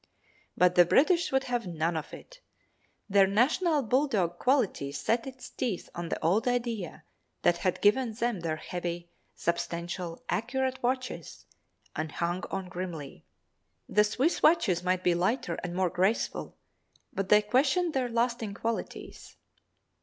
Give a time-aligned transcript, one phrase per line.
[0.57, 2.39] But the British would have none of it.
[3.07, 7.03] Their national bulldog quality set its teeth on the old idea
[7.43, 11.45] that had given them their heavy, substantial, accurate watches,
[11.95, 13.27] and hung on grimly.
[13.87, 16.57] The Swiss watches might be lighter and more graceful
[17.13, 19.35] but they questioned their lasting qualities.